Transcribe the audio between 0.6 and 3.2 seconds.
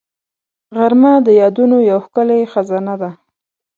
غرمه د یادونو یو ښکلې خزانه ده